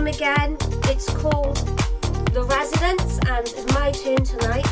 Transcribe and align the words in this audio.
time 0.00 0.06
again. 0.06 0.56
It's 0.84 1.10
called 1.10 1.56
The 2.32 2.42
Residents 2.44 3.18
and 3.28 3.46
it's 3.46 3.66
my 3.74 3.90
turn 3.90 4.24
tonight. 4.24 4.66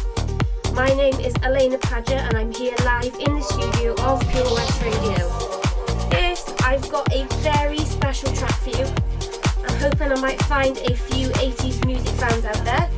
My 0.73 0.87
name 0.87 1.21
is 1.21 1.35
Alaina 1.43 1.77
Paget 1.77 2.19
and 2.19 2.35
I'm 2.35 2.51
here 2.53 2.75
live 2.83 3.15
in 3.15 3.35
the 3.35 3.43
studio 3.43 3.93
of 4.05 4.27
Pure 4.31 4.55
West 4.55 4.83
Radio. 4.83 5.29
First, 6.11 6.63
I've 6.65 6.89
got 6.89 7.13
a 7.13 7.27
very 7.43 7.79
special 7.79 8.33
track 8.33 8.55
for 8.55 8.71
you. 8.71 8.87
I'm 9.67 9.79
hoping 9.81 10.13
I 10.13 10.21
might 10.21 10.41
find 10.45 10.79
a 10.79 10.97
few 10.97 11.29
80s 11.29 11.85
music 11.85 12.15
fans 12.15 12.47
out 12.47 12.65
there. 12.65 12.89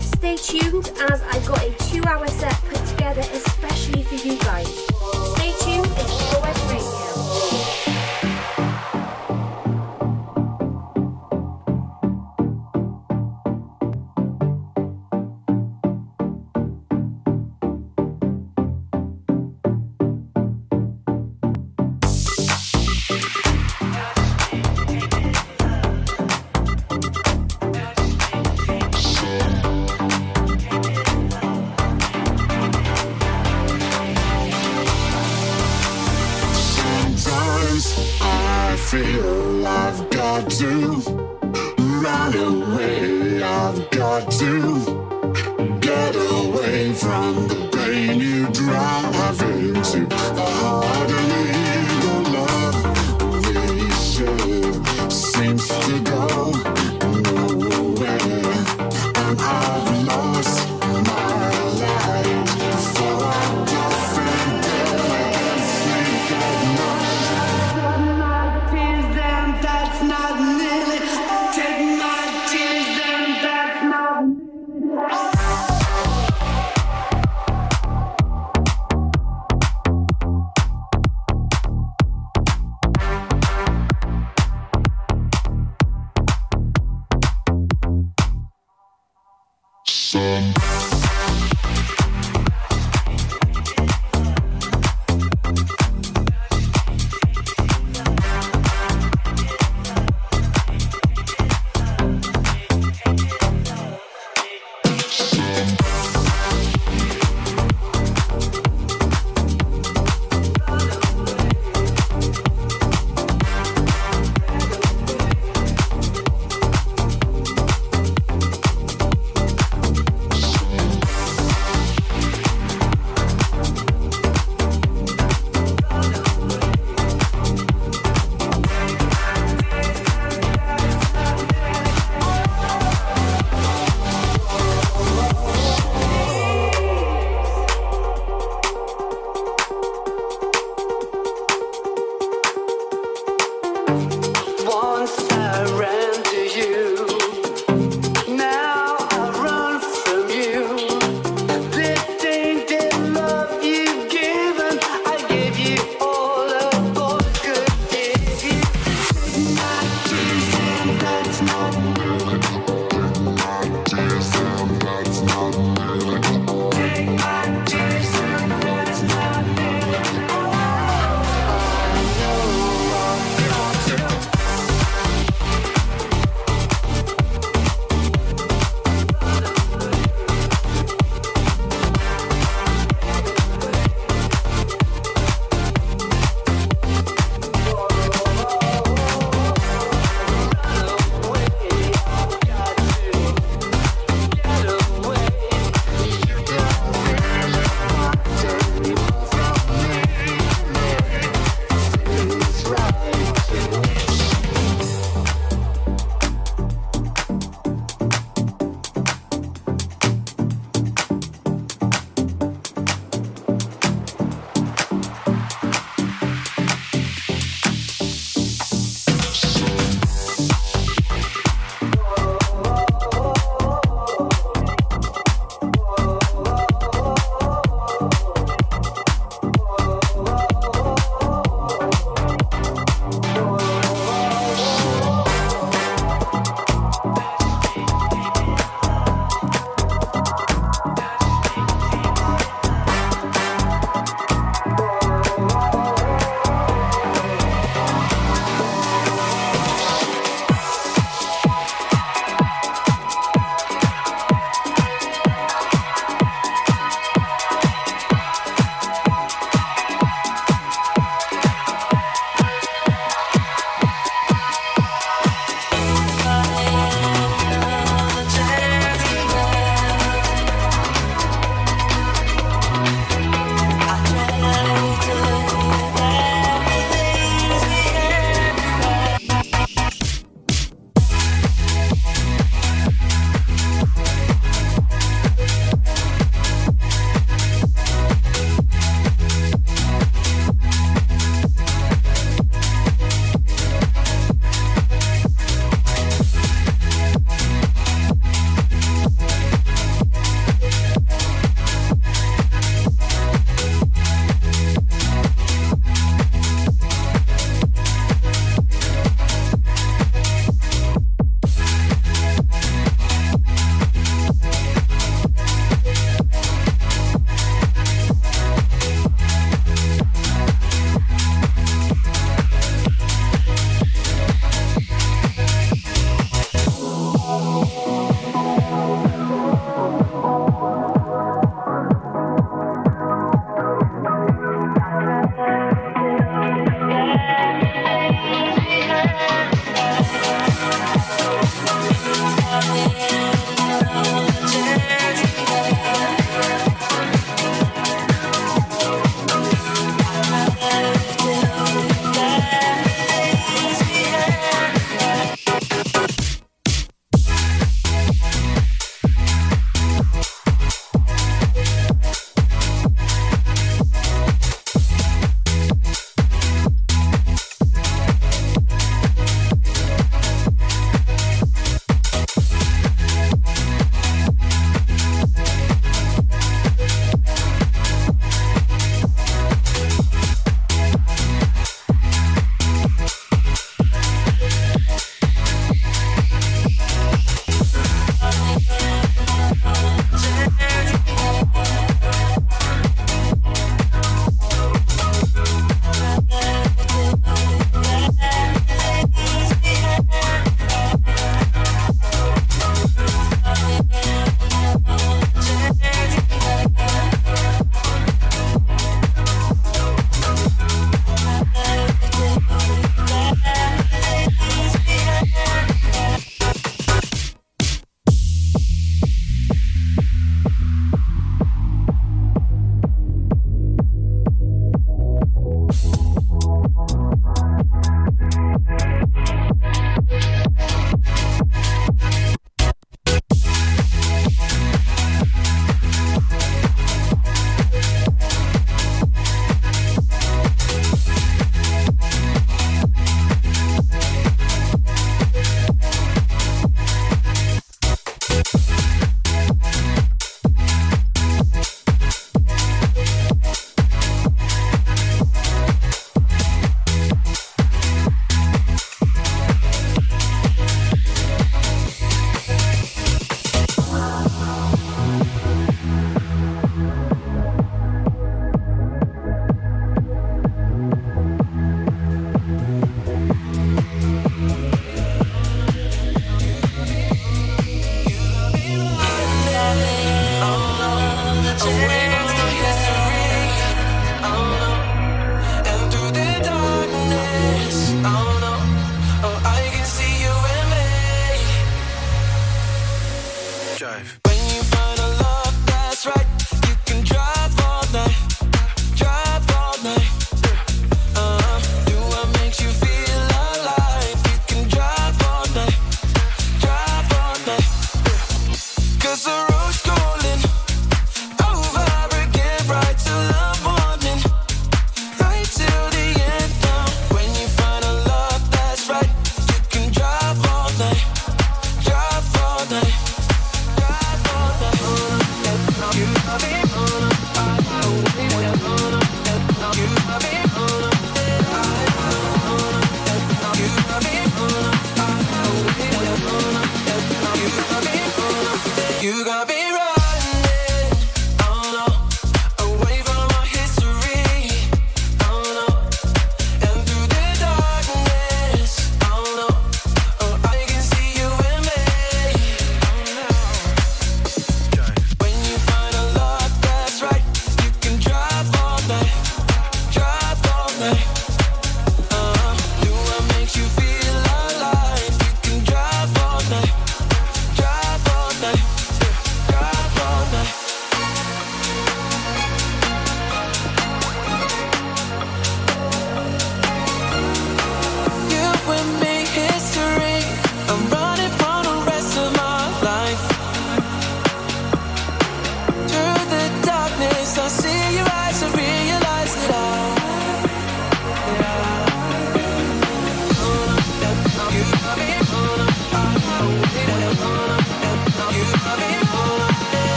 Stay 0.00 0.36
tuned 0.36 0.90
as 1.10 1.20
I've 1.20 1.46
got 1.46 1.62
a 1.62 1.70
two 1.90 2.02
hour 2.06 2.26
set 2.28 2.54
put 2.64 2.82
together 2.86 3.20
especially 3.20 4.04
for 4.04 4.14
you 4.14 4.38
guys. 4.38 4.97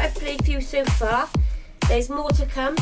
what 0.00 0.06
I've 0.06 0.14
played 0.14 0.44
for 0.44 0.50
you 0.50 0.60
so 0.60 0.84
far. 0.84 1.28
There's 1.88 2.08
more 2.08 2.30
to 2.30 2.46
come. 2.46 2.76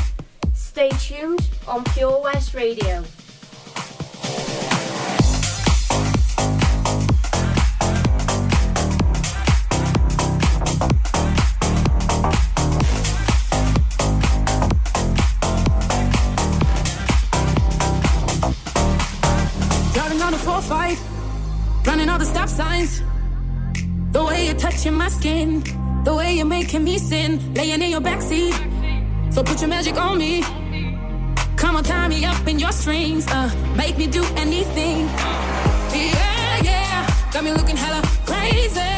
Stay 0.54 0.90
tuned 1.00 1.48
on 1.66 1.82
Pure 1.84 2.22
West 2.22 2.54
Radio. 2.54 3.04
Running 21.86 22.10
all 22.10 22.18
the 22.18 22.26
stop 22.26 22.48
signs. 22.50 23.02
The 24.12 24.22
way 24.22 24.46
you're 24.46 24.54
touching 24.54 24.92
my 24.92 25.08
skin. 25.08 25.62
The 26.08 26.14
way 26.14 26.32
you're 26.32 26.46
making 26.46 26.84
me 26.84 26.96
sin, 26.96 27.52
laying 27.52 27.82
in 27.82 27.90
your 27.90 28.00
backseat. 28.00 28.54
So 29.30 29.42
put 29.42 29.60
your 29.60 29.68
magic 29.68 29.98
on 29.98 30.16
me. 30.16 30.40
Come 31.54 31.76
on, 31.76 31.84
tie 31.84 32.08
me 32.08 32.24
up 32.24 32.48
in 32.48 32.58
your 32.58 32.72
strings. 32.72 33.26
Uh, 33.28 33.50
make 33.76 33.98
me 33.98 34.06
do 34.06 34.24
anything. 34.36 35.00
Yeah, 35.92 36.62
yeah. 36.62 37.30
Got 37.30 37.44
me 37.44 37.52
looking 37.52 37.76
hella 37.76 38.00
crazy. 38.24 38.97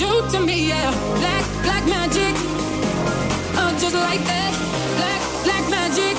do 0.00 0.30
to 0.30 0.40
me, 0.40 0.68
yeah. 0.68 0.90
Black, 1.20 1.44
black 1.62 1.84
magic. 1.86 2.34
Uh, 3.60 3.70
just 3.78 3.94
like 3.94 4.22
that. 4.32 4.52
Black, 4.96 5.22
black 5.44 5.64
magic. 5.76 6.16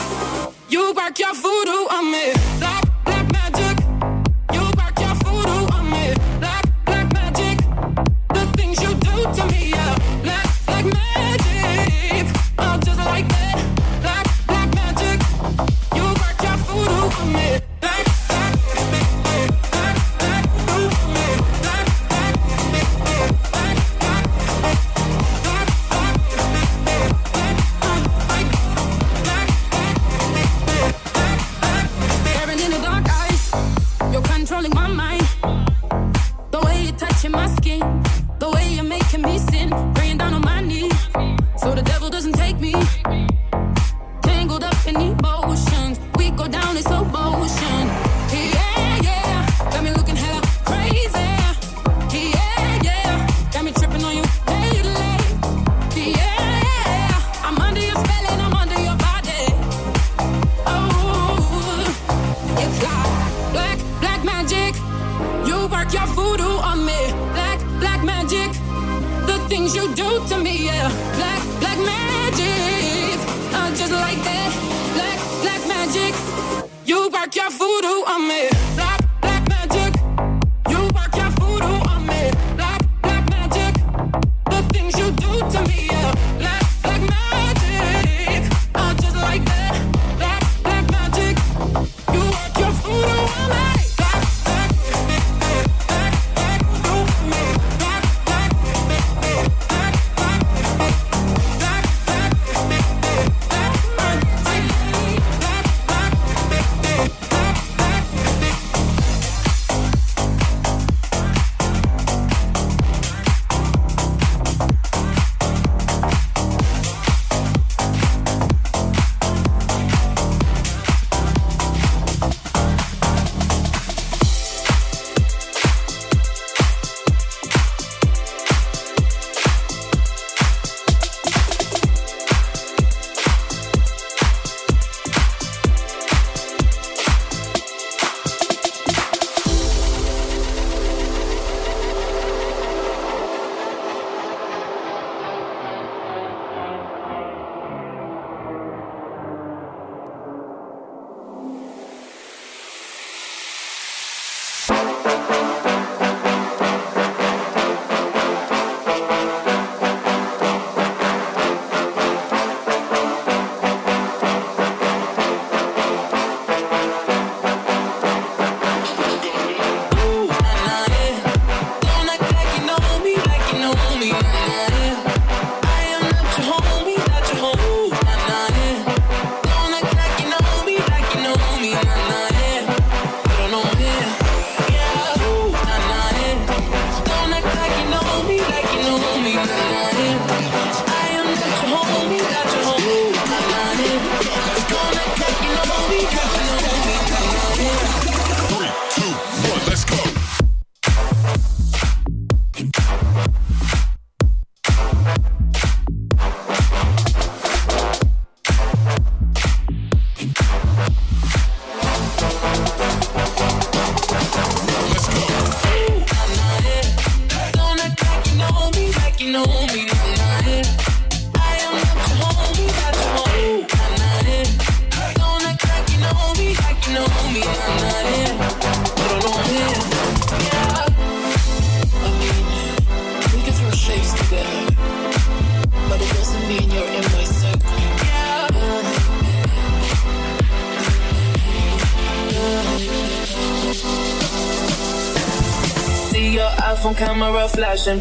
You 0.69 0.93
work 0.93 1.17
your 1.17 1.33
voodoo 1.33 1.87
on 1.89 2.11
me. 2.11 2.40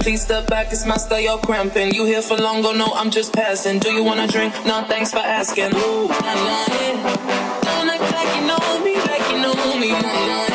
Please 0.01 0.23
step 0.23 0.47
back, 0.47 0.73
it's 0.73 0.87
my 0.87 0.97
style, 0.97 1.21
you're 1.21 1.39
cramping. 1.39 1.93
You 1.93 2.07
here 2.07 2.23
for 2.23 2.35
long, 2.37 2.63
go 2.63 2.73
no, 2.73 2.87
I'm 2.95 3.11
just 3.11 3.35
passing. 3.35 3.79
Do 3.79 3.93
you 3.93 4.03
wanna 4.03 4.27
drink? 4.27 4.55
No, 4.65 4.83
thanks 4.89 5.11
for 5.11 5.19
asking. 5.19 5.75
Ooh, 5.75 6.09
nah, 6.09 6.19
nah, 6.19 6.67
yeah. 6.69 7.61
Don't 7.61 7.89
act 7.91 8.11
like 8.11 8.35
you 8.37 8.47
know 8.47 8.85
me, 8.85 8.97
like 8.97 9.31
you 9.31 9.43
know 9.43 9.79
me, 9.79 9.91
nah, 9.93 10.01
nah. 10.01 10.50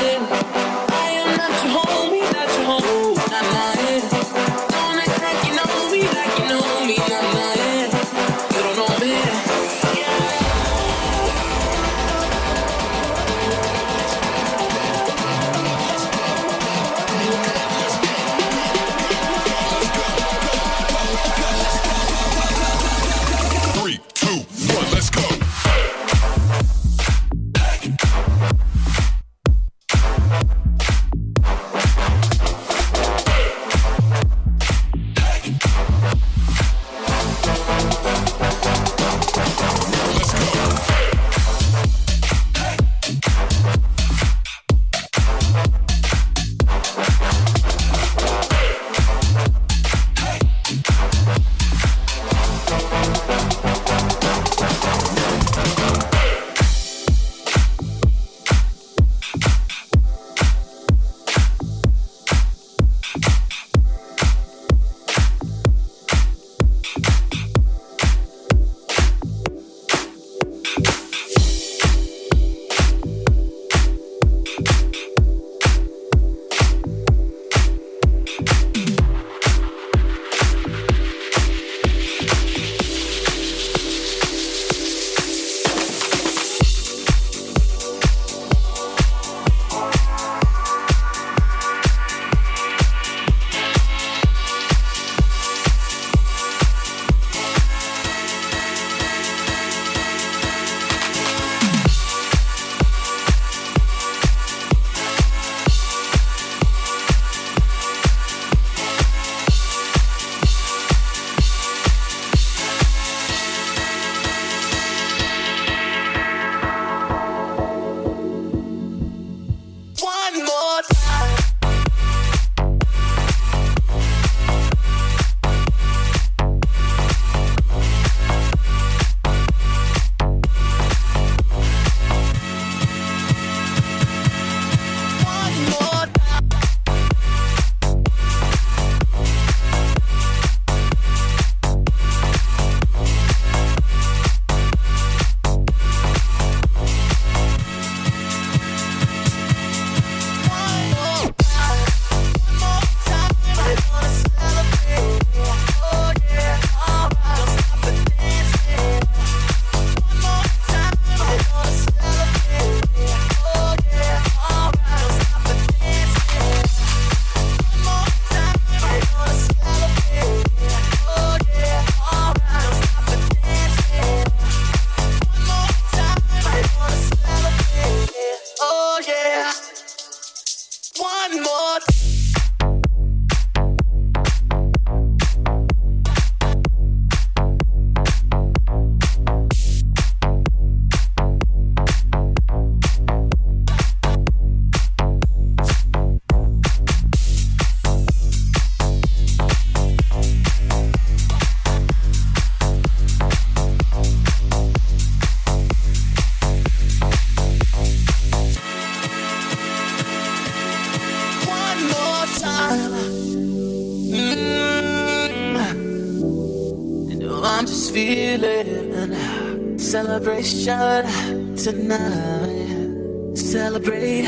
celebration 220.26 221.56
tonight. 221.56 223.38
Celebrate. 223.38 224.26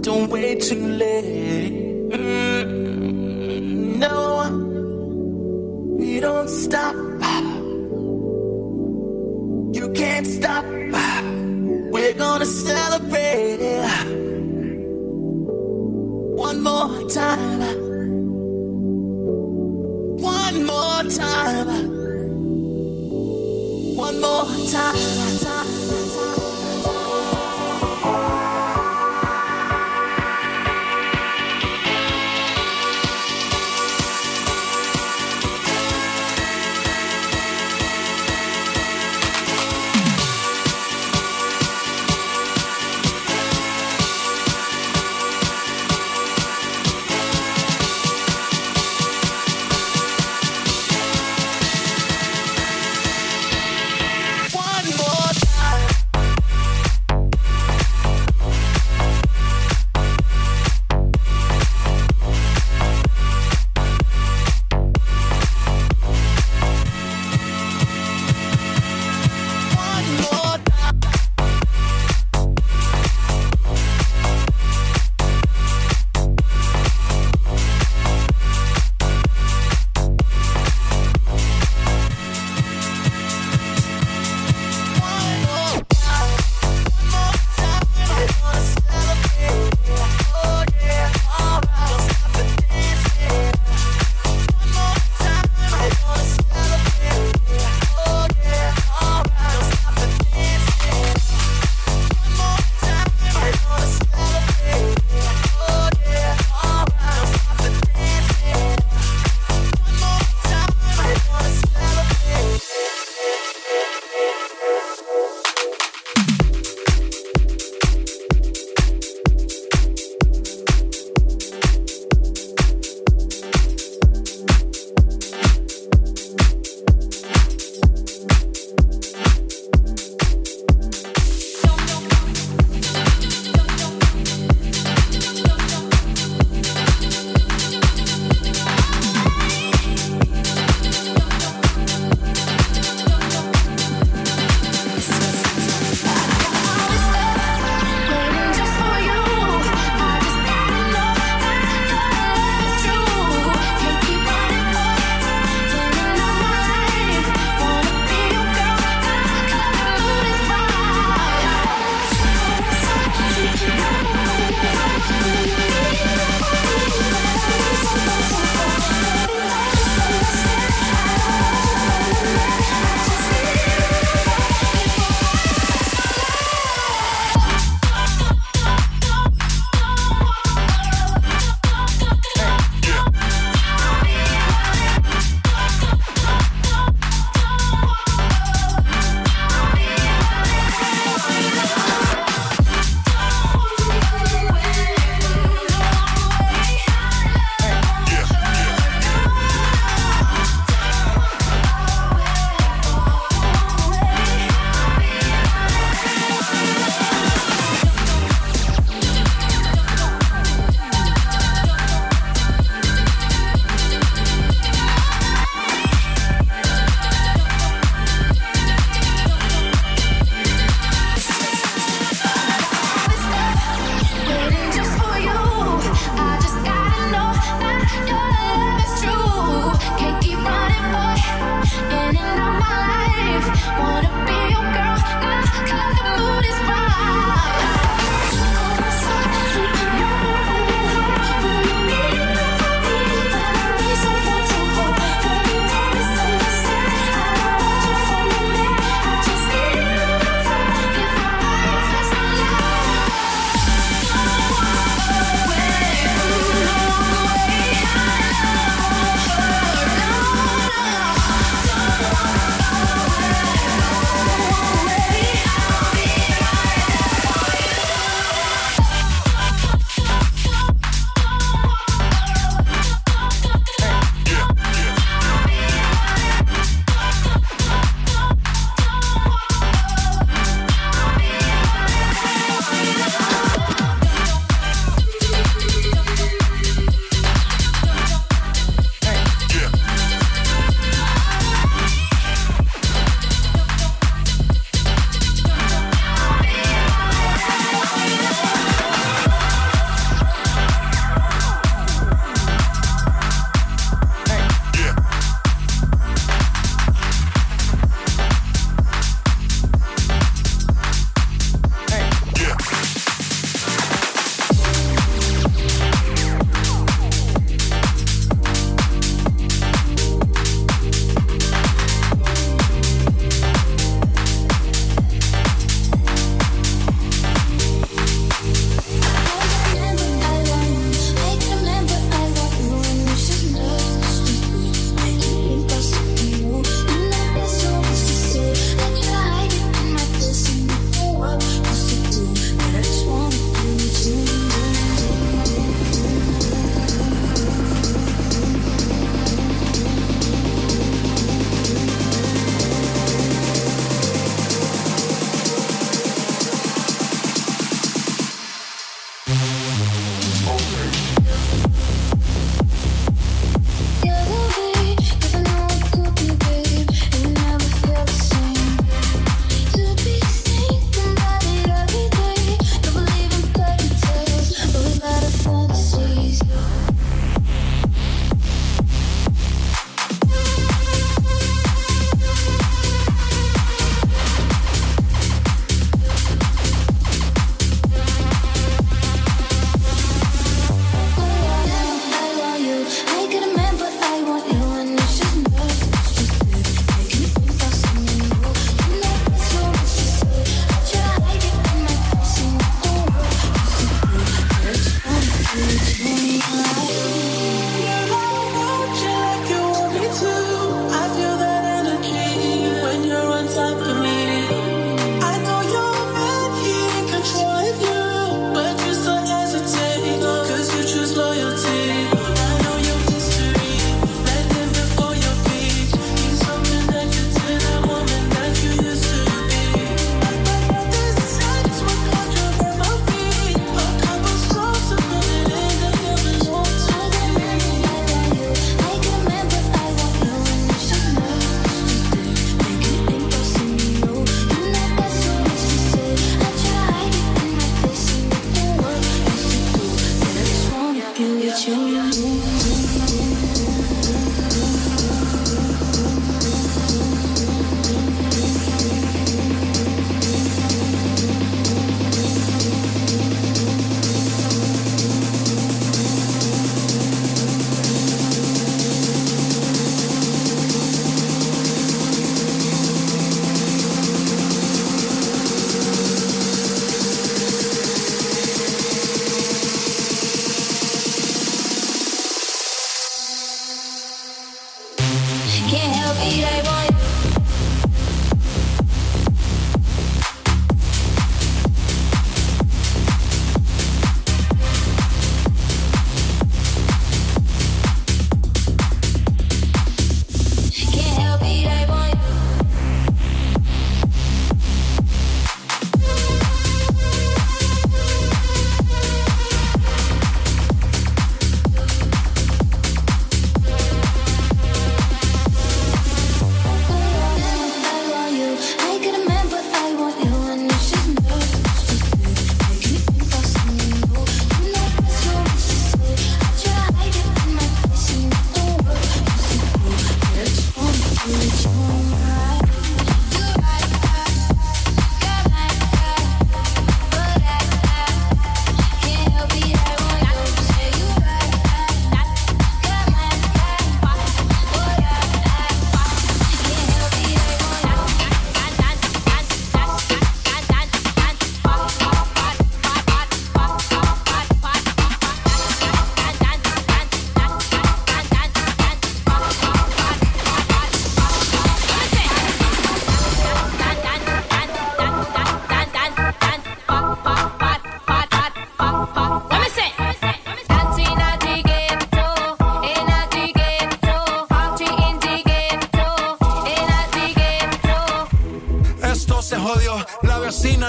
Don't 0.00 0.30
wait 0.30 0.62
too 0.62 0.86
late. 0.86 2.10
Mm, 2.12 3.96
no, 3.98 4.46
we 5.98 6.20
don't 6.20 6.48
stop. 6.48 6.94
You 9.74 9.90
can't 9.92 10.26
stop. 10.26 10.64
We're 11.92 12.14
gonna 12.14 12.46
celebrate. 12.46 14.29
time. 24.70 25.19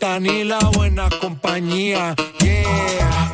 ni 0.00 0.44
la 0.44 0.58
buena 0.72 1.10
compañía. 1.20 2.14
Yeah, 2.40 3.32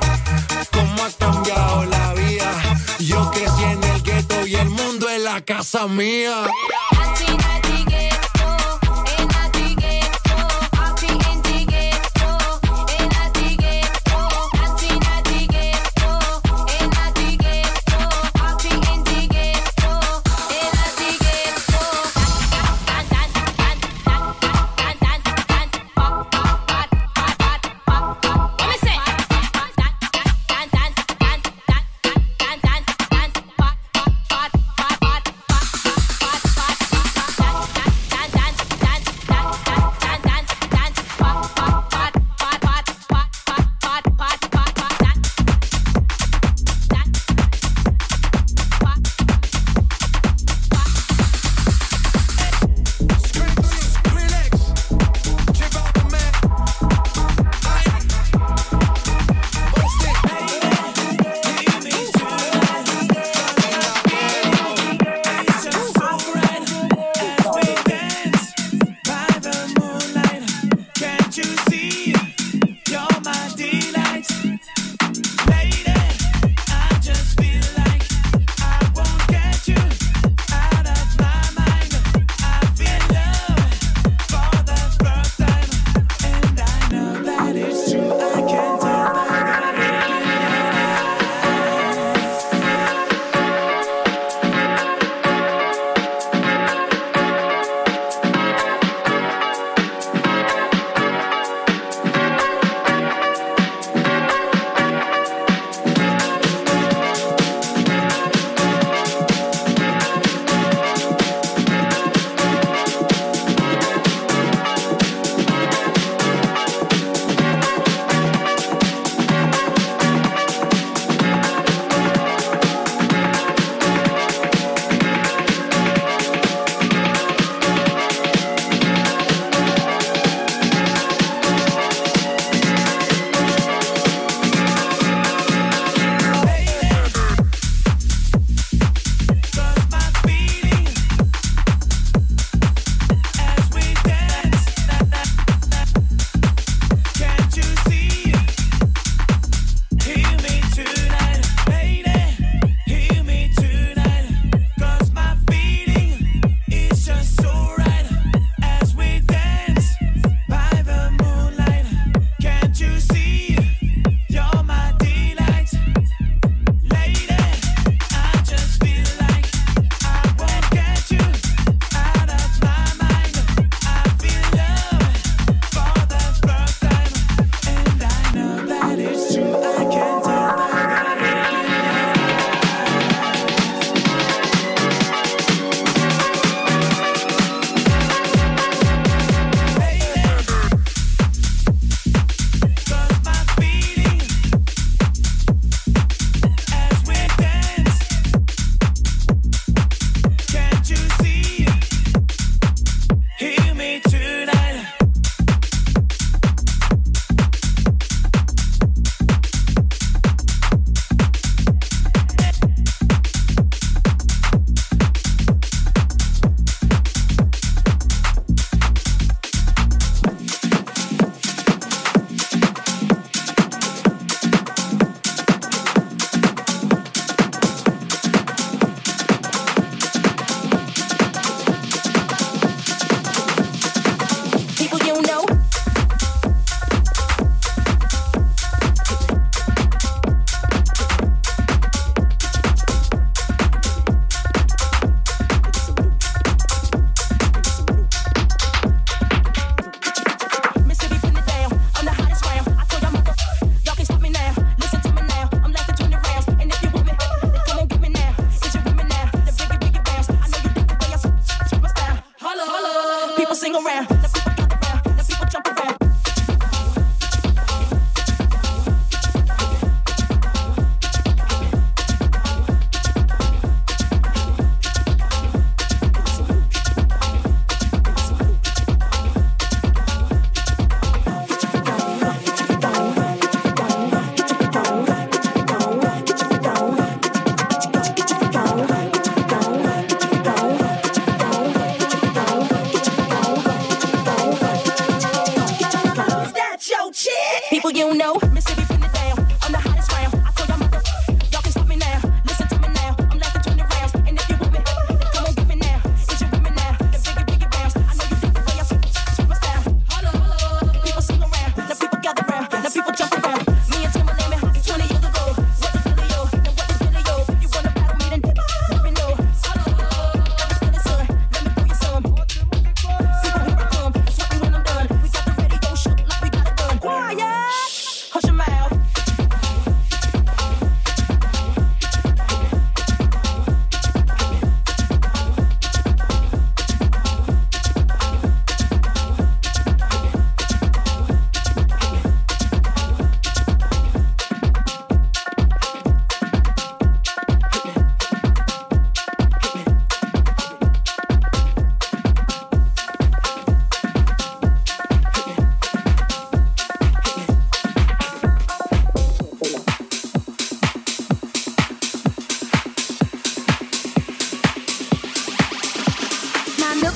cómo 0.73 1.05
ha 1.05 1.11
cambiado 1.17 1.85
la 1.85 2.13
vida. 2.15 2.51
Yo 2.99 3.31
crecí 3.31 3.63
en 3.63 3.85
el 3.85 4.03
gueto 4.03 4.47
y 4.47 4.57
el 4.57 4.69
mundo 4.71 5.09
es 5.09 5.23
la 5.23 5.41
casa 5.43 5.87
mía. 5.87 6.45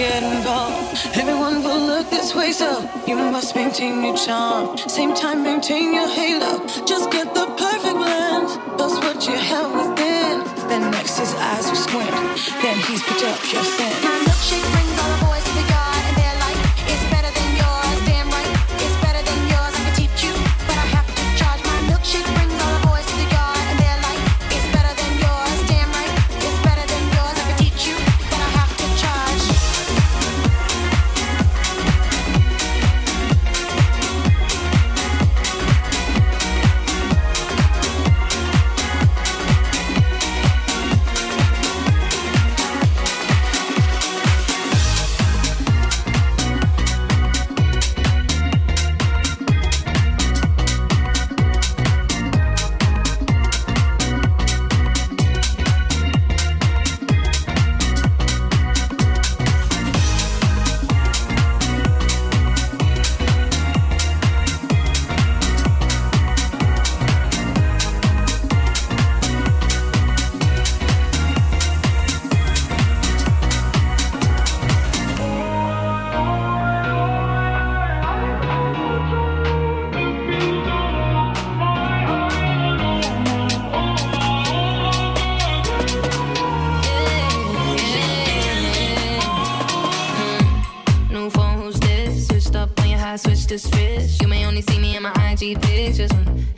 get 0.00 0.22
involved. 0.22 0.96
Everyone 1.14 1.62
will 1.62 1.82
look 1.92 2.08
this 2.08 2.34
way, 2.34 2.52
so 2.52 2.68
you 3.06 3.16
must 3.16 3.54
maintain 3.54 4.02
your 4.02 4.16
charm. 4.16 4.78
Same 4.78 5.14
time, 5.14 5.42
maintain 5.42 5.92
your 5.92 6.08
halo. 6.08 6.66
Just 6.86 7.10
get 7.10 7.34
the 7.34 7.46
perfect 7.64 7.96
blend. 8.02 8.48
That's 8.78 8.96
what 9.04 9.18
you 9.28 9.36
have 9.36 9.70
within. 9.78 10.36
Then 10.70 10.90
next, 10.90 11.18
his 11.18 11.34
eyes 11.34 11.66
will 11.68 11.82
squint. 11.86 12.10
Then 12.62 12.78
he's 12.86 13.02
picked 13.02 13.24
up 13.24 13.40
your 13.52 13.62
scent. 13.62 13.94
Milkshake. 14.24 14.79